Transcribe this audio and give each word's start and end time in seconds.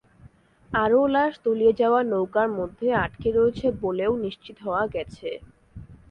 আরও 0.71 1.01
লাশ 1.07 1.33
তলিয়ে 1.43 1.73
যাওয়া 1.81 2.01
নৌকার 2.11 2.47
মধ্যে 2.59 2.87
আটকে 3.03 3.29
রয়েছে 3.31 3.67
বলেও 3.81 4.11
নিশ্চিত 4.25 4.57
হওয়া 4.65 4.83
গেছে। 4.93 5.29